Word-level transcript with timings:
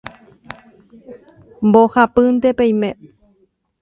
mbohapýnte 1.67 2.49
peime 2.57 2.89